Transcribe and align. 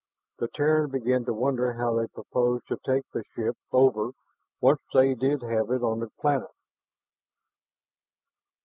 The 0.39 0.47
Terran 0.47 0.89
began 0.89 1.25
to 1.25 1.33
wonder 1.33 1.73
how 1.73 1.93
they 1.93 2.07
proposed 2.07 2.67
to 2.69 2.79
take 2.83 3.03
the 3.13 3.23
ship 3.35 3.55
over 3.71 4.13
once 4.59 4.81
they 4.95 5.13
did 5.13 5.43
have 5.43 5.69
it 5.69 5.83
on 5.83 6.09
planet. 6.19 6.49